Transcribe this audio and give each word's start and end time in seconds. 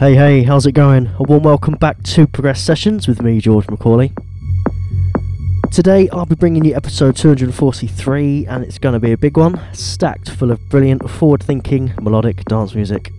Hey, 0.00 0.14
hey, 0.14 0.44
how's 0.44 0.64
it 0.64 0.72
going? 0.72 1.08
A 1.18 1.24
warm 1.24 1.42
welcome 1.42 1.74
back 1.74 2.02
to 2.04 2.26
Progressed 2.26 2.64
Sessions 2.64 3.06
with 3.06 3.20
me, 3.20 3.38
George 3.38 3.68
Macaulay. 3.68 4.14
Today 5.70 6.08
I'll 6.08 6.24
be 6.24 6.36
bringing 6.36 6.64
you 6.64 6.74
episode 6.74 7.16
243, 7.16 8.46
and 8.46 8.64
it's 8.64 8.78
going 8.78 8.94
to 8.94 8.98
be 8.98 9.12
a 9.12 9.18
big 9.18 9.36
one, 9.36 9.60
stacked 9.74 10.30
full 10.30 10.52
of 10.52 10.70
brilliant, 10.70 11.10
forward 11.10 11.42
thinking, 11.42 11.92
melodic 12.00 12.46
dance 12.46 12.74
music. 12.74 13.12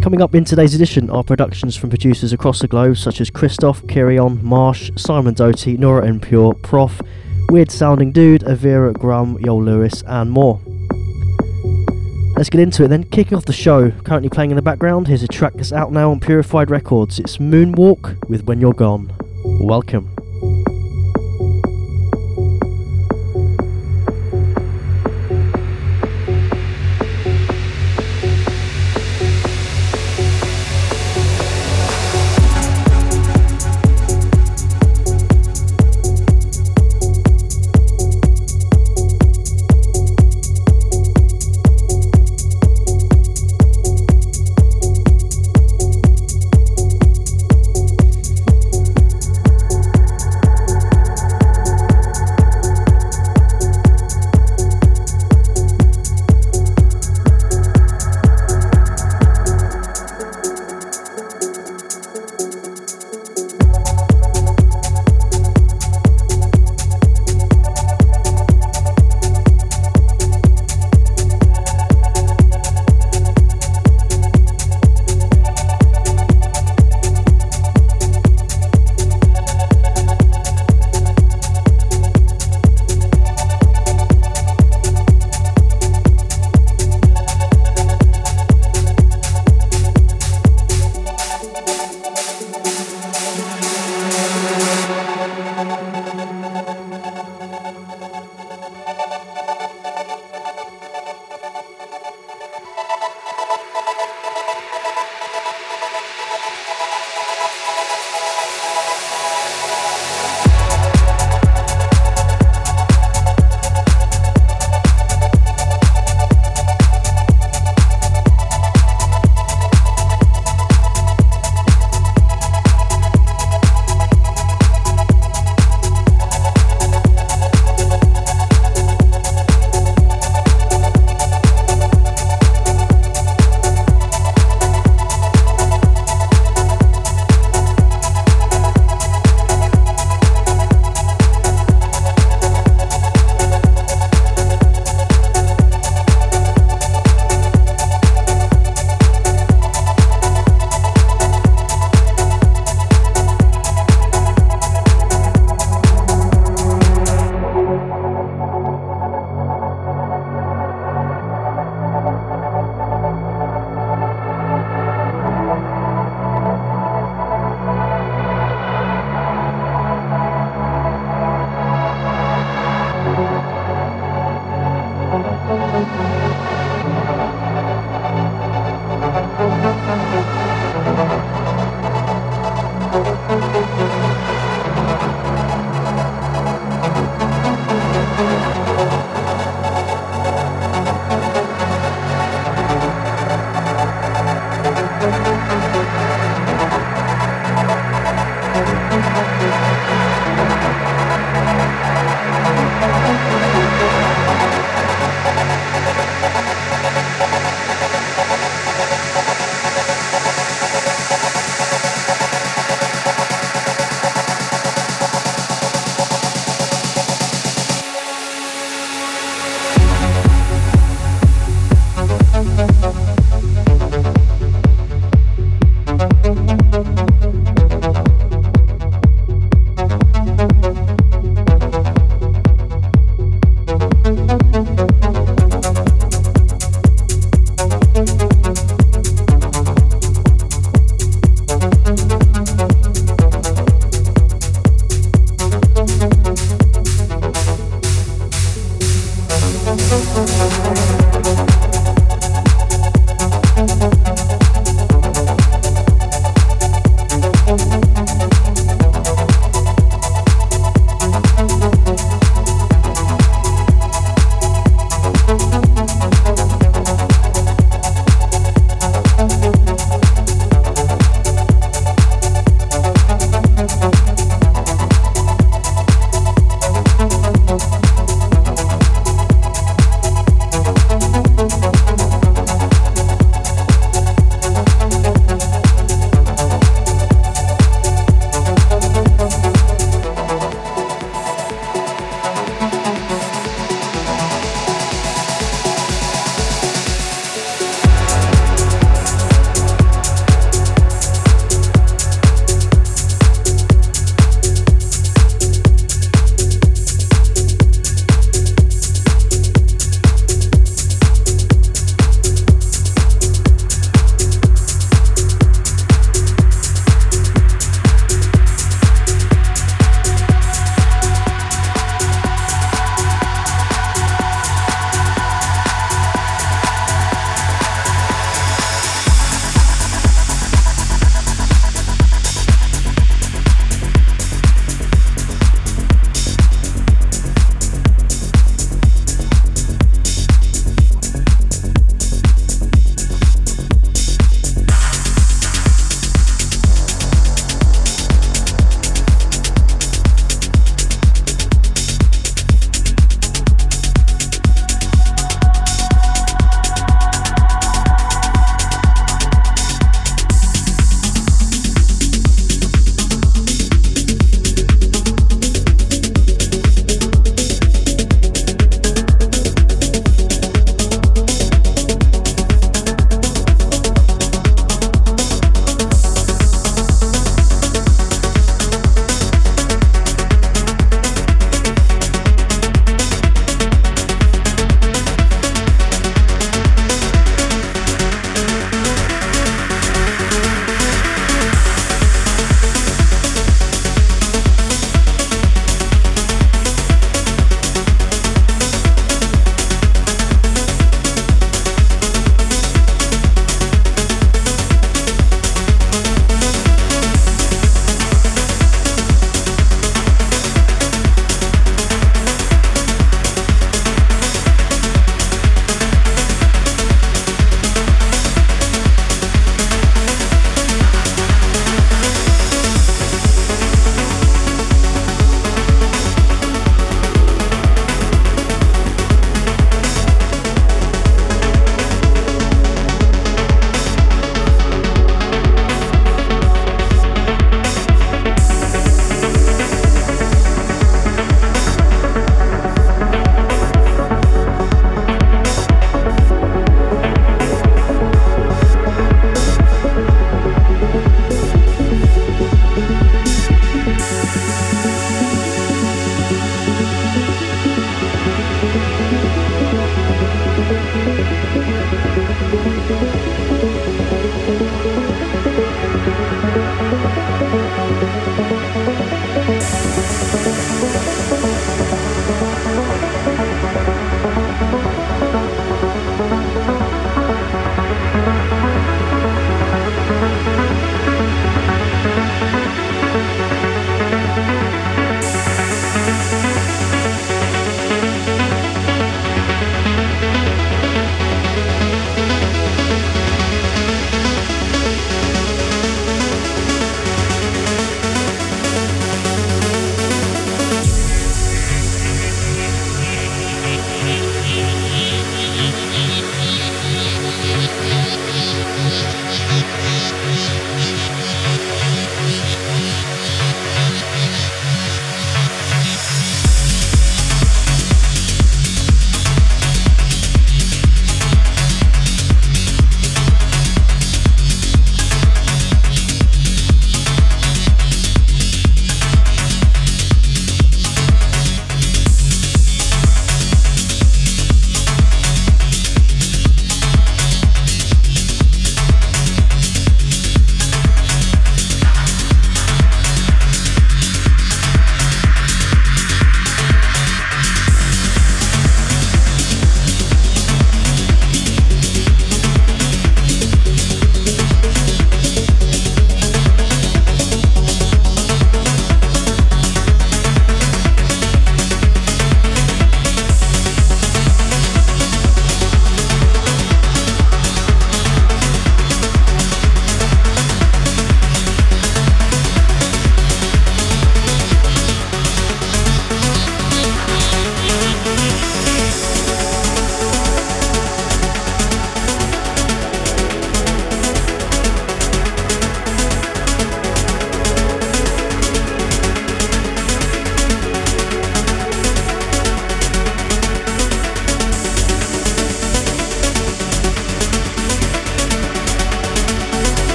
Coming 0.00 0.22
up 0.22 0.32
in 0.32 0.44
today's 0.44 0.76
edition 0.76 1.10
are 1.10 1.24
productions 1.24 1.74
from 1.74 1.90
producers 1.90 2.32
across 2.32 2.60
the 2.60 2.68
globe 2.68 2.96
such 2.96 3.20
as 3.20 3.28
Cristoph, 3.28 3.80
Qrion, 3.88 4.40
Marsh, 4.44 4.92
Simon 4.94 5.34
Doty, 5.34 5.76
Nora 5.76 6.06
En 6.06 6.20
Pure, 6.20 6.54
Prof, 6.62 7.02
Weird 7.48 7.72
Sounding 7.72 8.12
Dude, 8.12 8.42
Avira, 8.42 8.96
Grum, 8.96 9.38
Yol 9.38 9.64
Lewis, 9.64 10.04
and 10.06 10.30
more. 10.30 10.60
Let's 12.36 12.50
get 12.50 12.60
into 12.60 12.84
it 12.84 12.88
then. 12.88 13.04
Kicking 13.04 13.36
off 13.36 13.46
the 13.46 13.52
show, 13.54 13.90
currently 13.90 14.28
playing 14.28 14.50
in 14.50 14.56
the 14.56 14.62
background, 14.62 15.08
here's 15.08 15.22
a 15.22 15.28
track 15.28 15.54
that's 15.54 15.72
out 15.72 15.90
now 15.90 16.10
on 16.10 16.20
Purified 16.20 16.70
Records. 16.70 17.18
It's 17.18 17.38
Moonwalk 17.38 18.28
with 18.28 18.44
When 18.44 18.60
You're 18.60 18.74
Gone. 18.74 19.10
Welcome. 19.42 20.15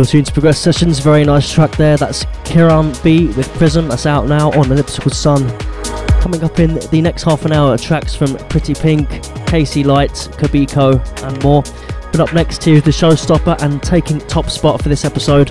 You're 0.00 0.06
tuned 0.06 0.26
to 0.28 0.32
Progressed 0.32 0.62
Sessions, 0.62 0.98
very 0.98 1.24
nice 1.24 1.52
track 1.52 1.76
there. 1.76 1.98
That's 1.98 2.24
Kiran 2.44 3.04
B 3.04 3.26
with 3.26 3.46
Prism, 3.58 3.86
that's 3.86 4.06
out 4.06 4.26
now 4.26 4.50
on 4.52 4.72
Elliptical 4.72 5.10
Sun. 5.10 5.46
Coming 6.22 6.42
up 6.42 6.58
in 6.58 6.76
the 6.90 7.02
next 7.02 7.22
half 7.24 7.44
an 7.44 7.52
hour, 7.52 7.76
tracks 7.76 8.14
from 8.14 8.34
Pretty 8.48 8.72
Pink, 8.72 9.10
KC 9.44 9.84
Light, 9.84 10.12
Kabiko, 10.12 11.06
and 11.22 11.44
more. 11.44 11.62
But 12.12 12.20
up 12.20 12.32
next 12.32 12.64
here, 12.64 12.80
the 12.80 12.90
showstopper 12.90 13.60
and 13.60 13.82
taking 13.82 14.20
top 14.20 14.48
spot 14.48 14.82
for 14.82 14.88
this 14.88 15.04
episode 15.04 15.50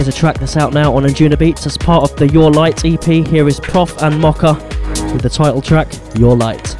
is 0.00 0.08
a 0.08 0.12
track 0.12 0.40
that's 0.40 0.56
out 0.56 0.72
now 0.72 0.92
on 0.96 1.04
Anjunabeats 1.04 1.64
as 1.64 1.78
part 1.78 2.02
of 2.02 2.16
the 2.16 2.26
Your 2.30 2.50
Light 2.50 2.84
EP. 2.84 3.04
Here 3.04 3.46
is 3.46 3.60
Prof 3.60 4.02
and 4.02 4.20
Mocha 4.20 4.54
with 5.12 5.22
the 5.22 5.30
title 5.30 5.62
track, 5.62 5.86
Your 6.16 6.36
Light. 6.36 6.71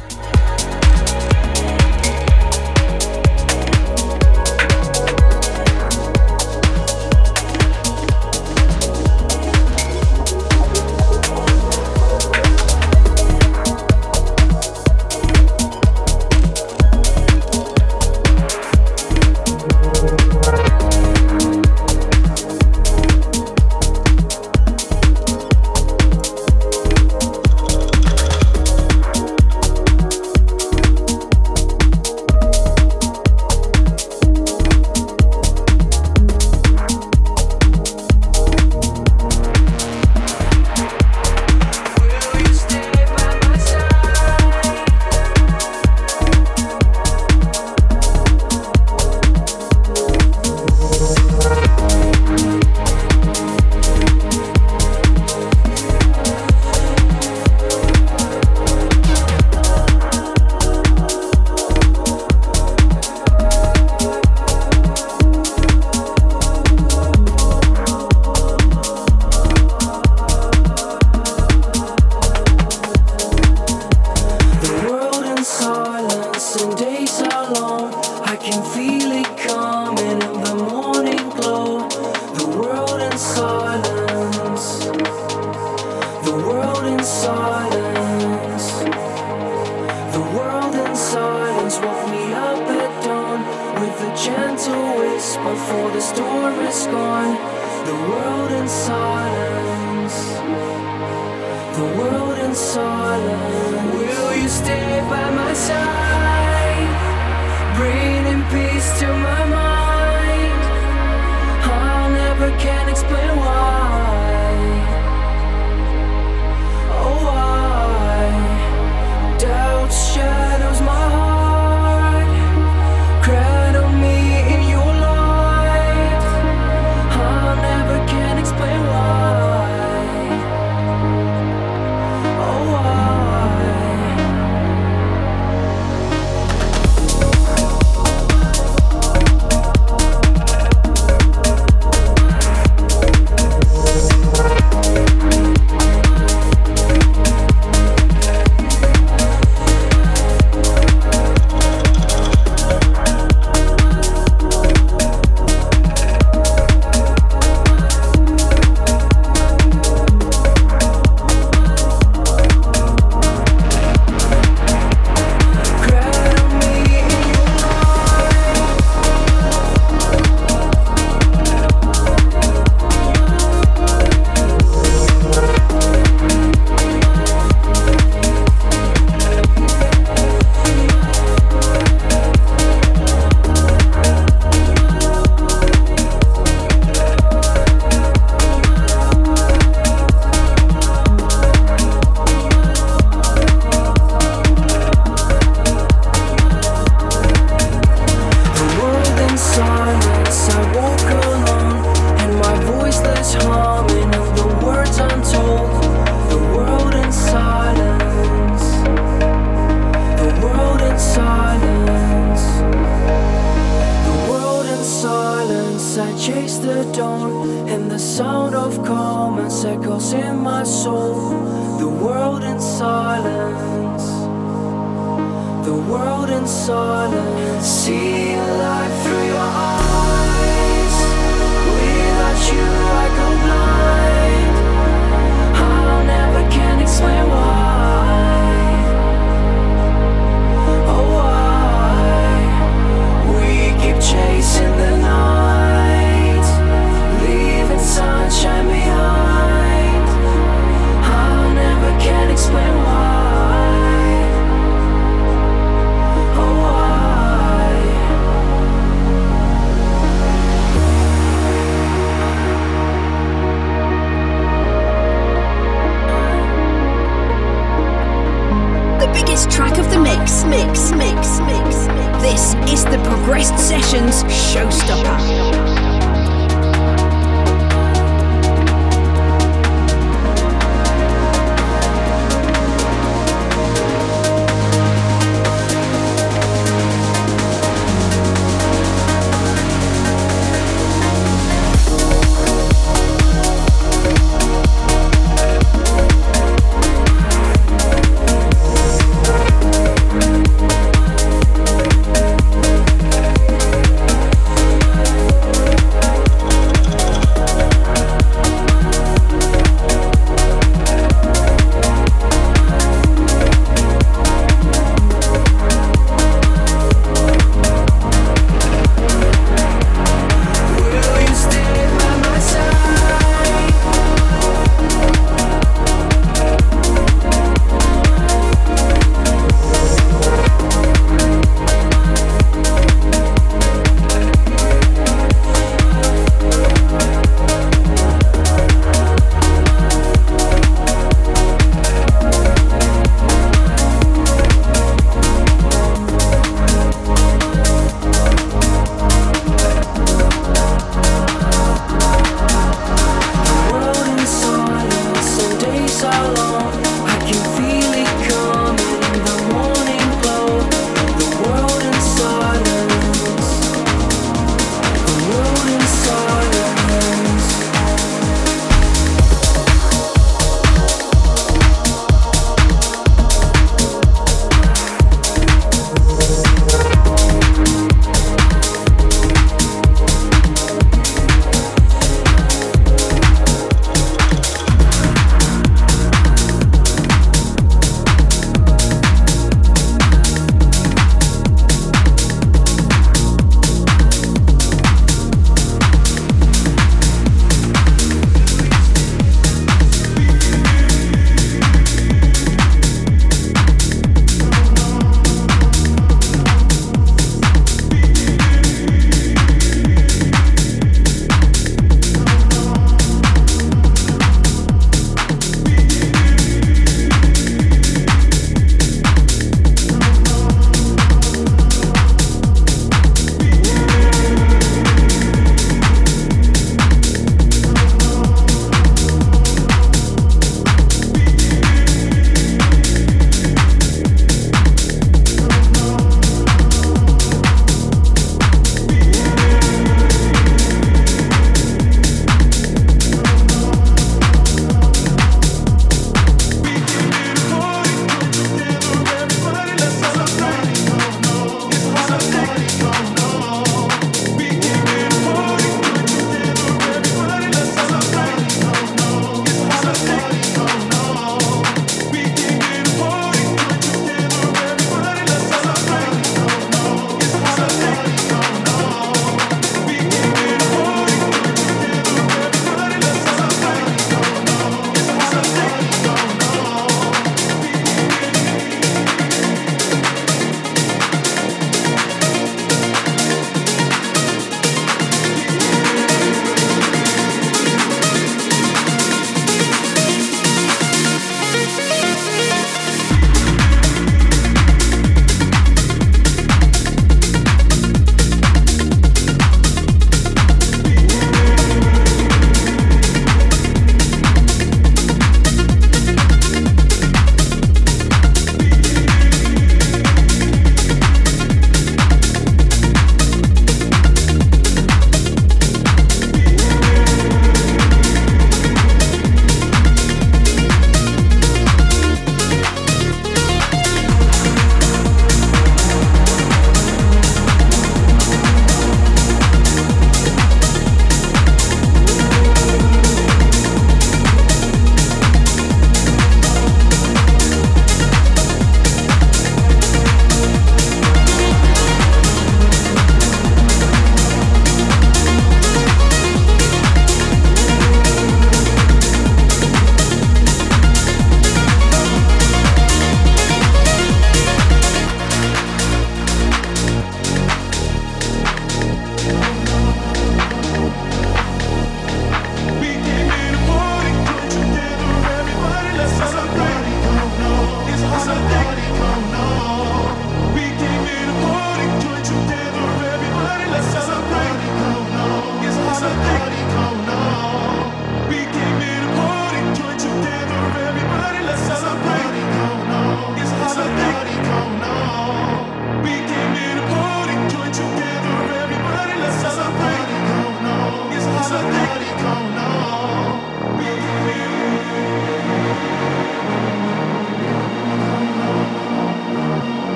Showstopper. 273.93 275.52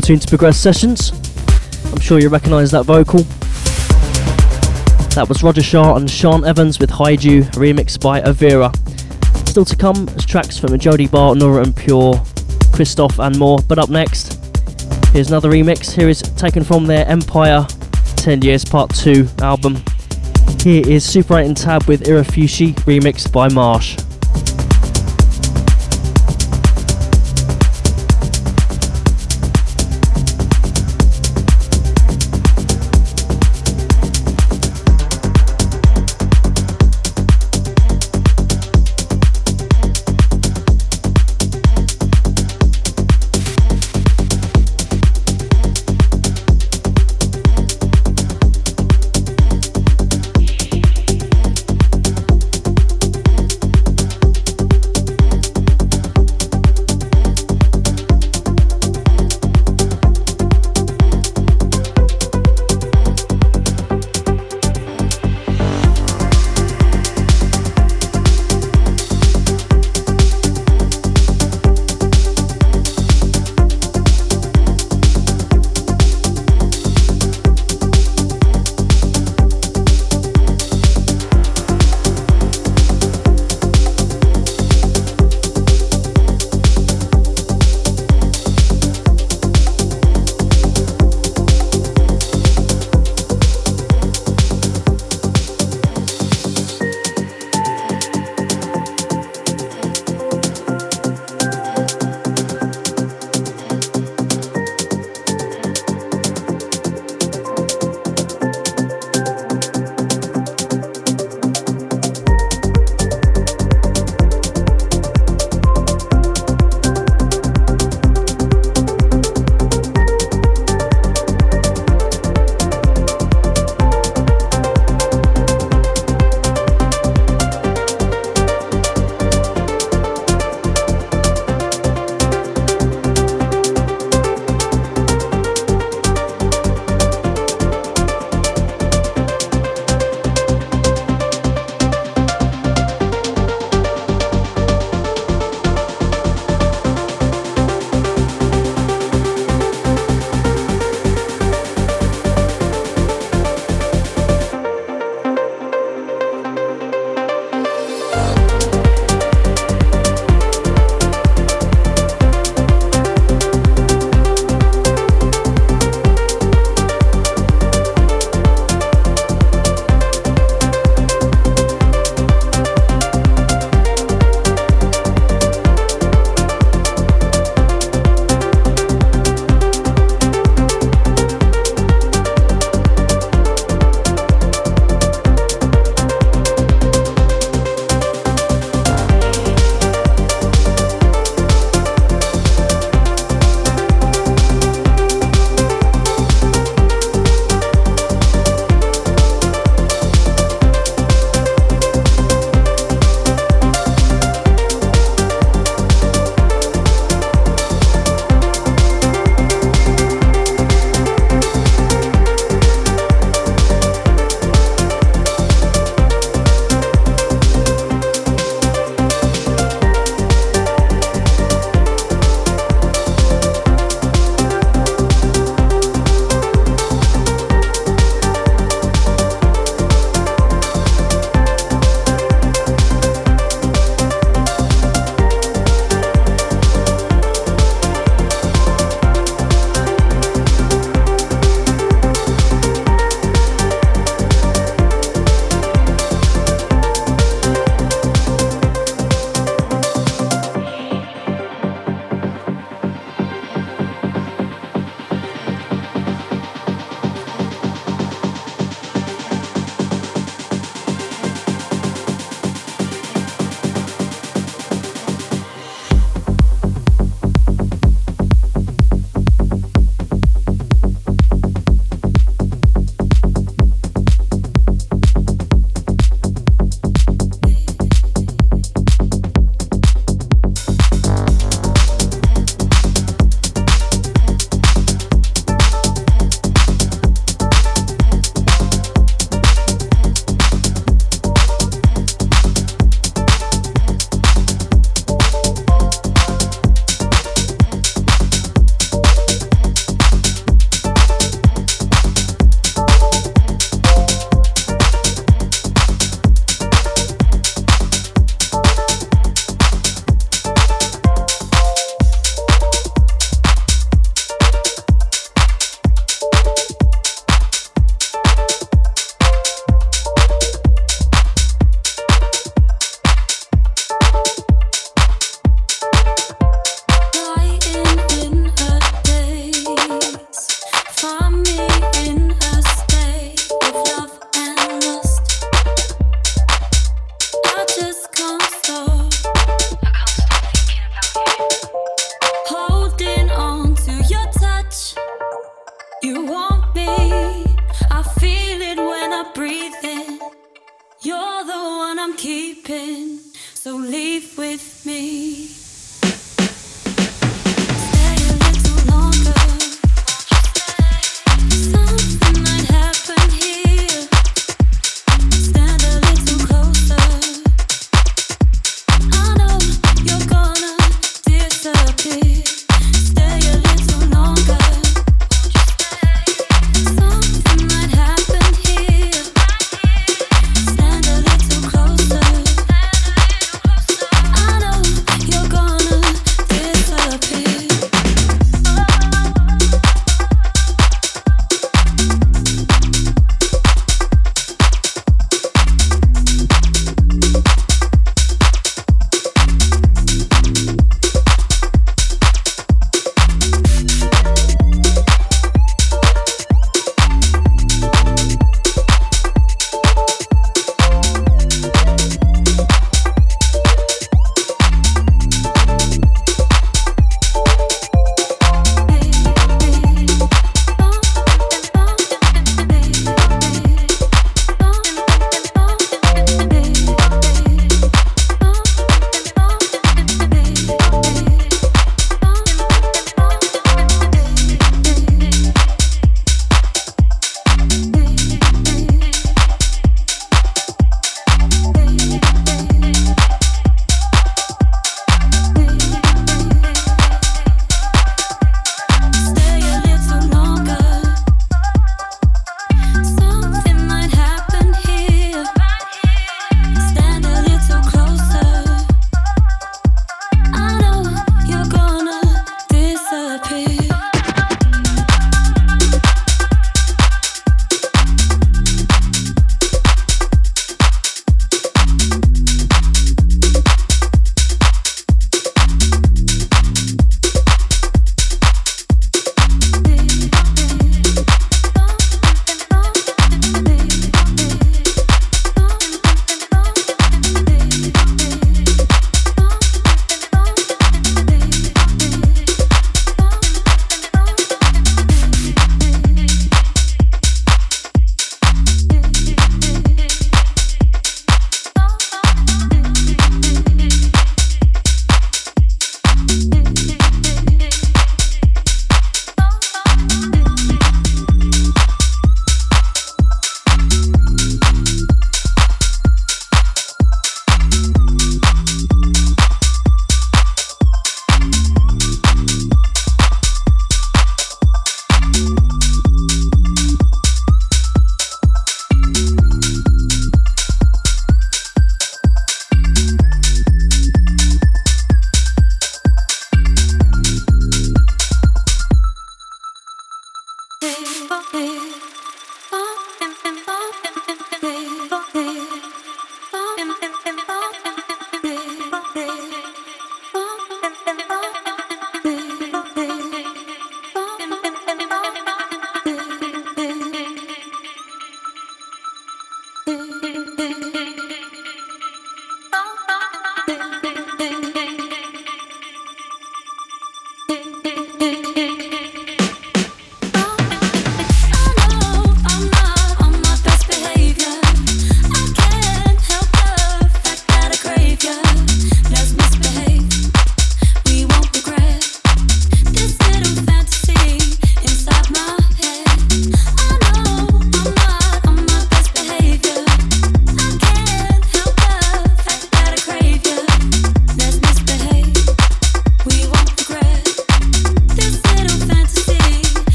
You're 0.00 0.06
tuned 0.16 0.22
to 0.22 0.28
Progressed 0.28 0.62
Sessions. 0.62 1.12
I'm 1.92 2.00
sure 2.00 2.18
you 2.18 2.30
recognise 2.30 2.70
that 2.70 2.84
vocal. 2.84 3.18
That 5.14 5.26
was 5.28 5.42
Roger 5.42 5.62
Shah 5.62 5.96
and 5.96 6.10
Sean 6.10 6.42
Evans 6.42 6.78
with 6.78 6.88
Hide 6.88 7.18
remixed 7.18 8.00
by 8.00 8.22
Avira. 8.22 8.74
Still 9.46 9.66
to 9.66 9.76
come 9.76 10.08
is 10.16 10.24
tracks 10.24 10.56
from 10.56 10.78
Jody 10.78 11.06
Barr, 11.06 11.34
Nora 11.34 11.66
En 11.66 11.74
Pure, 11.74 12.14
Cristoph, 12.72 13.22
and 13.22 13.38
more. 13.38 13.58
But 13.68 13.78
up 13.78 13.90
next, 13.90 14.42
here's 15.12 15.28
another 15.28 15.50
remix. 15.50 15.92
Here 15.92 16.08
is 16.08 16.22
taken 16.22 16.64
from 16.64 16.86
their 16.86 17.06
Empire 17.06 17.66
10 18.16 18.40
Years 18.40 18.64
Part 18.64 18.94
2 18.94 19.28
album. 19.42 19.84
Here 20.62 20.88
is 20.88 21.04
Super 21.04 21.36
8 21.36 21.46
and 21.46 21.56
Tab 21.58 21.84
with 21.84 22.04
Irufushi, 22.04 22.72
remixed 22.86 23.32
by 23.32 23.50
Marsh. 23.50 23.98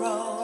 road. 0.00 0.37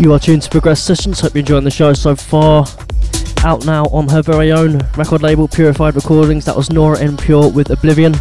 You 0.00 0.14
are 0.14 0.18
tuned 0.18 0.40
to 0.40 0.48
Progressed 0.48 0.86
Sessions. 0.86 1.20
Hope 1.20 1.34
you're 1.34 1.40
enjoying 1.40 1.64
the 1.64 1.70
show 1.70 1.92
so 1.92 2.16
far. 2.16 2.64
Out 3.44 3.66
now 3.66 3.84
on 3.92 4.08
her 4.08 4.22
very 4.22 4.50
own 4.50 4.78
record 4.96 5.20
label, 5.20 5.46
Purified 5.46 5.94
Recordings. 5.94 6.46
That 6.46 6.56
was 6.56 6.70
Nora 6.70 6.98
En 7.00 7.18
Pure 7.18 7.50
with 7.50 7.68
Oblivion. 7.68 8.14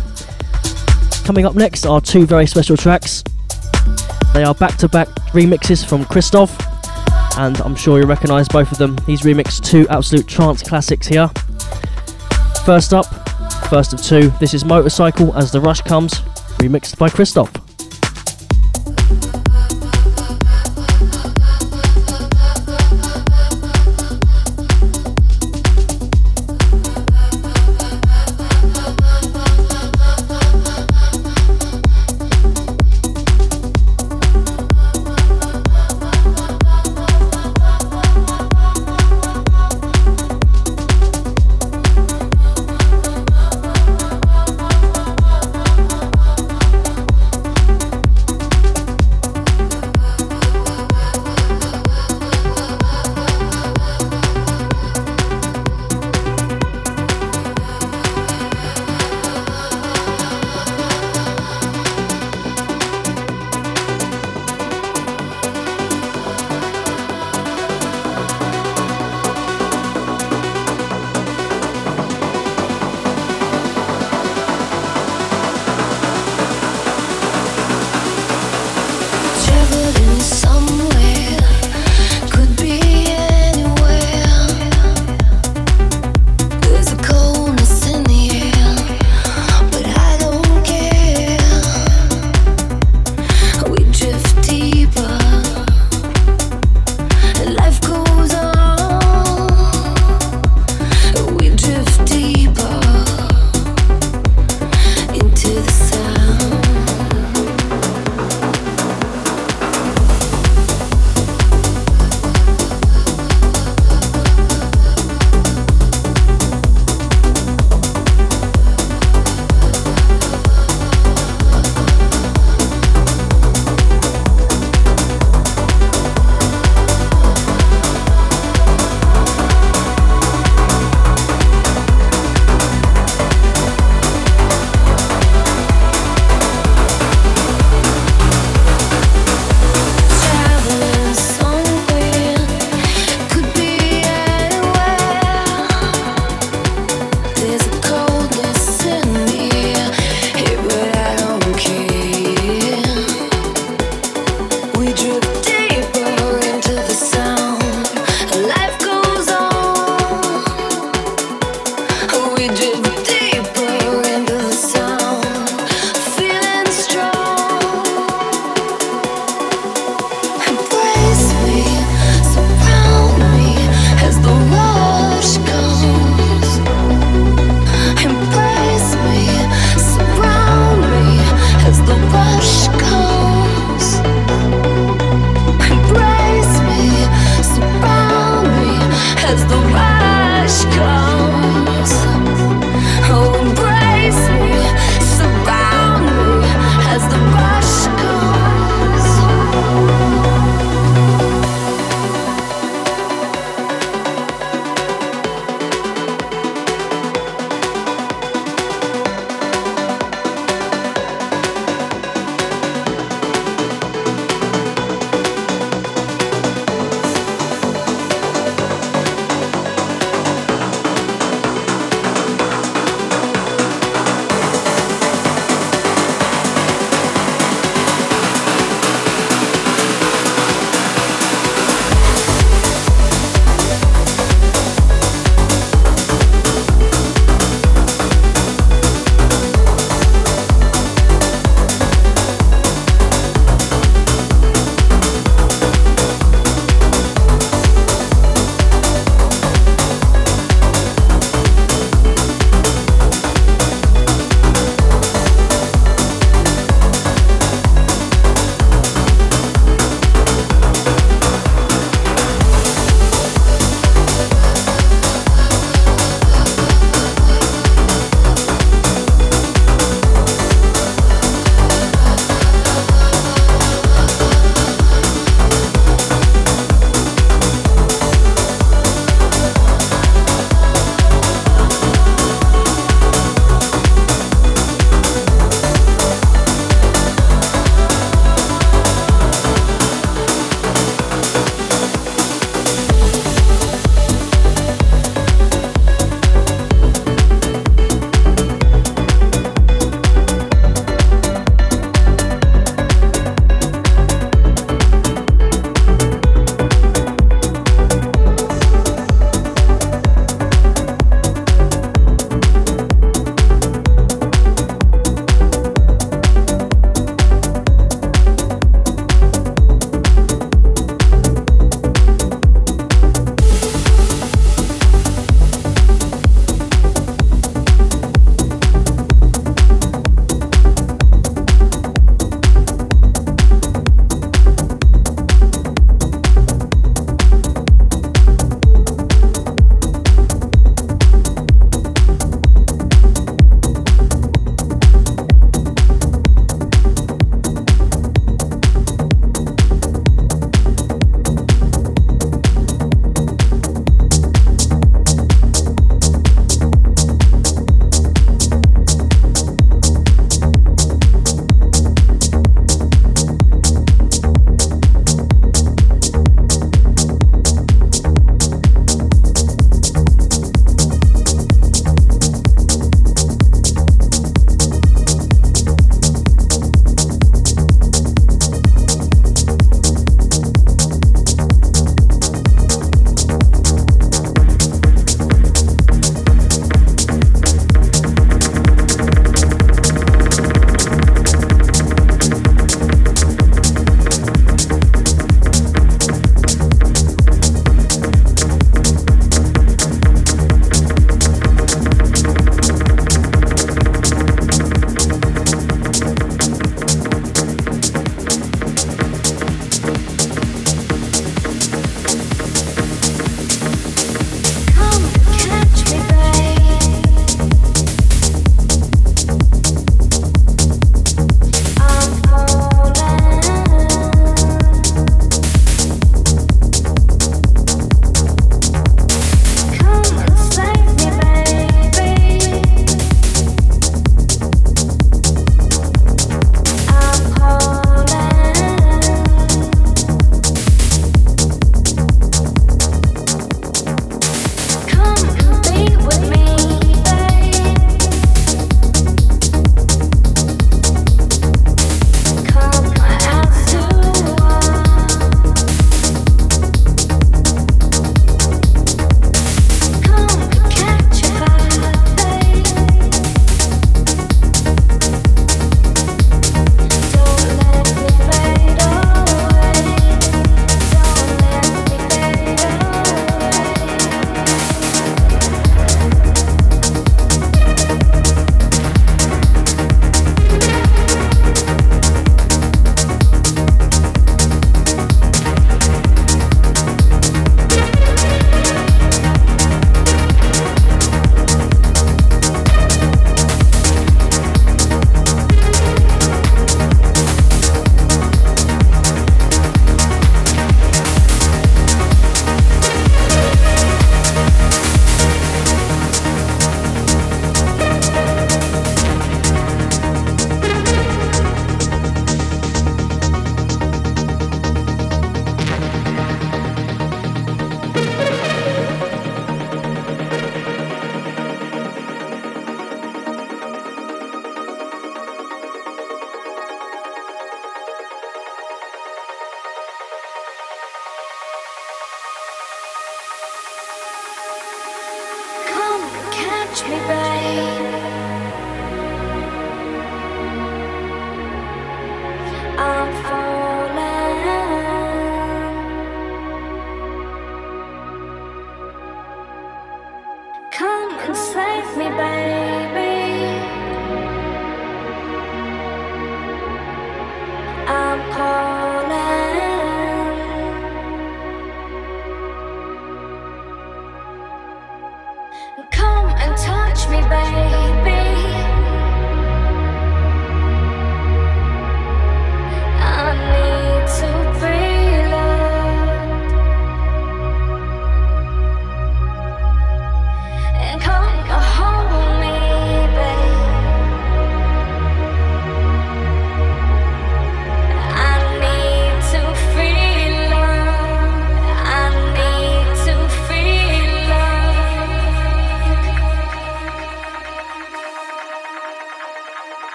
Coming 1.23 1.45
up 1.45 1.56
next 1.56 1.85
are 1.85 2.01
two 2.01 2.26
very 2.26 2.45
special 2.47 2.76
tracks. 2.76 3.23
They 4.34 4.43
are 4.43 4.53
back 4.56 4.76
to 4.80 4.89
back 4.89 5.07
remixes 5.31 5.88
from 5.88 6.03
Cristoph, 6.03 6.51
and 7.38 7.61
I'm 7.61 7.77
sure 7.77 7.97
you 7.97 8.06
recognise 8.06 8.49
both 8.49 8.73
of 8.73 8.77
them. 8.77 8.97
He's 9.06 9.22
remixed 9.22 9.64
two 9.64 9.88
absolute 9.88 10.27
trance 10.27 10.61
classics 10.61 11.07
here. 11.07 11.30
First 12.65 12.93
up, 12.93 13.06
first 13.69 13.93
of 13.93 14.03
two, 14.03 14.31
this 14.41 14.53
is 14.53 14.65
Motorcycle 14.65 15.34
as 15.38 15.53
the 15.53 15.61
Rush 15.61 15.80
comes, 15.80 16.15
remixed 16.60 16.97
by 16.97 17.07
Cristoph. 17.07 17.69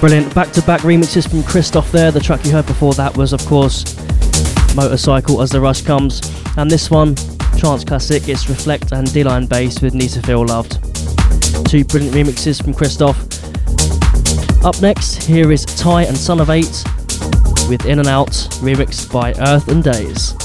Brilliant. 0.00 0.34
Back 0.34 0.52
to 0.52 0.62
back 0.62 0.82
remixes 0.82 1.28
from 1.28 1.42
Cristoph 1.42 1.90
there. 1.90 2.10
The 2.10 2.20
track 2.20 2.44
you 2.44 2.52
heard 2.52 2.66
before 2.66 2.92
that 2.94 3.16
was, 3.16 3.32
of 3.32 3.44
course, 3.46 3.84
Motorcycle 4.76 5.40
as 5.40 5.50
the 5.50 5.60
Rush 5.60 5.82
Comes. 5.82 6.20
And 6.58 6.70
this 6.70 6.90
one, 6.90 7.14
trance 7.56 7.82
classic, 7.82 8.28
it's 8.28 8.44
Reflekt 8.44 8.92
and 8.92 9.08
Delline 9.08 9.48
Bass 9.48 9.80
with 9.80 9.94
Need 9.94 10.10
to 10.10 10.22
Feel 10.22 10.44
Loved. 10.44 10.74
Two 11.66 11.82
brilliant 11.84 12.14
remixes 12.14 12.62
from 12.62 12.74
Cristoph. 12.74 13.16
Up 14.64 14.80
next, 14.82 15.22
here 15.22 15.50
is 15.50 15.64
Ty 15.64 16.02
and 16.02 16.16
Son 16.16 16.40
of 16.40 16.50
Eight 16.50 16.84
with 17.68 17.86
In 17.86 17.98
and 17.98 18.08
Out, 18.08 18.30
remixed 18.60 19.10
by 19.10 19.32
Earth 19.38 19.68
and 19.68 19.82
Days. 19.82 20.35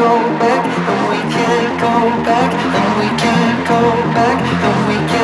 go 0.00 0.16
back, 0.40 0.64
and 0.64 1.02
we 1.10 1.20
can't 1.36 1.78
go 1.78 1.94
back, 2.24 2.50
and 2.78 2.90
we 2.98 3.08
can't 3.20 3.68
go 3.68 3.80
back, 4.16 4.38
and 4.66 4.88
we 4.88 4.96
can't. 5.08 5.20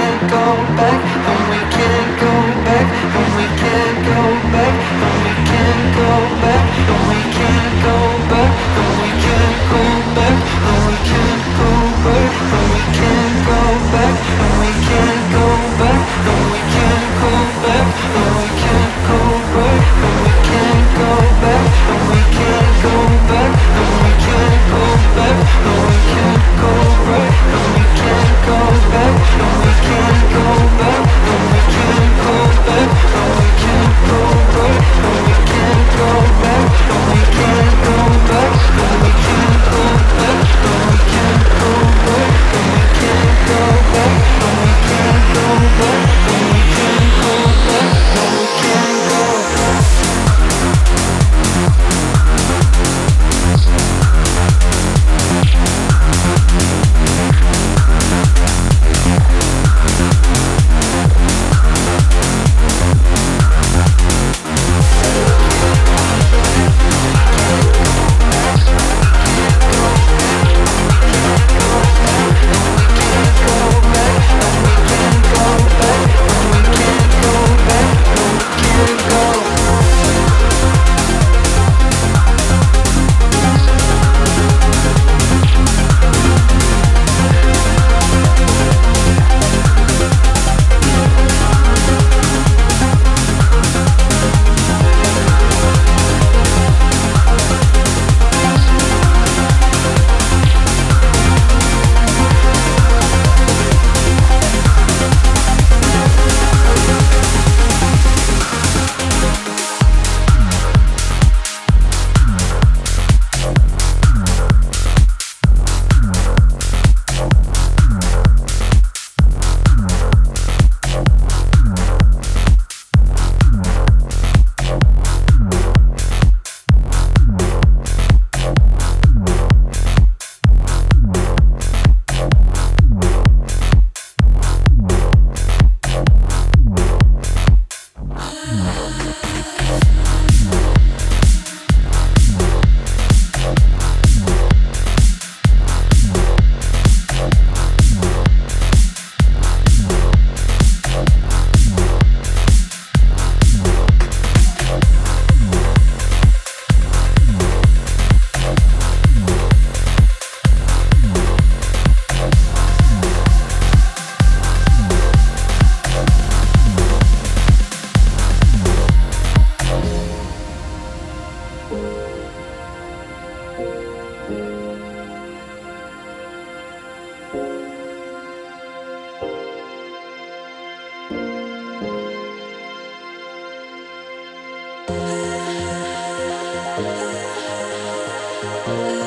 love. 188.66 189.05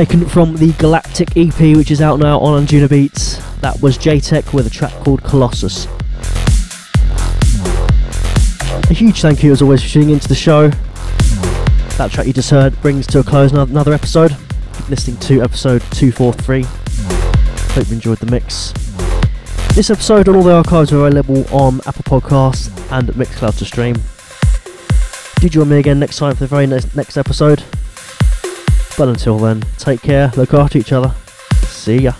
Taken 0.00 0.24
from 0.24 0.56
the 0.56 0.72
Galactic 0.78 1.36
EP, 1.36 1.76
which 1.76 1.90
is 1.90 2.00
out 2.00 2.20
now 2.20 2.38
on 2.38 2.64
Anjunabeats. 2.64 3.60
That 3.60 3.82
was 3.82 3.98
Jaytech 3.98 4.54
with 4.54 4.66
a 4.66 4.70
track 4.70 4.94
called 5.04 5.22
Colossus. 5.22 5.84
A 8.88 8.94
huge 8.94 9.20
thank 9.20 9.42
you 9.42 9.52
as 9.52 9.60
always 9.60 9.82
for 9.82 9.90
tuning 9.90 10.08
into 10.08 10.26
the 10.26 10.34
show. 10.34 10.68
That 11.98 12.10
track 12.10 12.26
you 12.26 12.32
just 12.32 12.48
heard 12.48 12.80
brings 12.80 13.06
to 13.08 13.18
a 13.18 13.22
close 13.22 13.52
another 13.52 13.92
episode. 13.92 14.34
listening 14.88 15.18
to 15.18 15.42
episode 15.42 15.82
243. 15.90 16.62
Hope 16.62 17.88
you 17.88 17.92
enjoyed 17.92 18.18
the 18.20 18.30
mix. 18.30 18.72
This 19.74 19.90
episode 19.90 20.28
and 20.28 20.36
all 20.38 20.42
the 20.42 20.54
archives 20.54 20.94
are 20.94 21.06
available 21.06 21.44
on 21.54 21.82
Apple 21.86 22.20
Podcasts 22.20 22.70
and 22.90 23.08
Mixcloud 23.08 23.58
to 23.58 23.66
stream. 23.66 23.96
Do 25.40 25.48
join 25.50 25.68
me 25.68 25.78
again 25.78 25.98
next 25.98 26.16
time 26.16 26.32
for 26.32 26.40
the 26.40 26.46
very 26.46 26.66
next 26.66 27.18
episode. 27.18 27.62
But 29.00 29.08
until 29.08 29.38
then, 29.38 29.62
take 29.78 30.02
care, 30.02 30.30
look 30.36 30.52
after 30.52 30.76
each 30.76 30.92
other. 30.92 31.14
See 31.68 32.00
ya. 32.00 32.12